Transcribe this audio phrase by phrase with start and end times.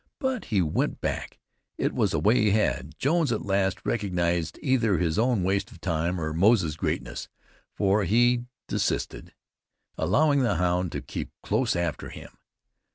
[0.17, 1.37] But he went back.
[1.77, 2.97] It was a way he had.
[2.97, 7.29] Jones at last recognized either his own waste of time or Moze's greatness,
[7.75, 9.35] for he desisted,
[9.99, 12.31] allowing the hound to keep close after him.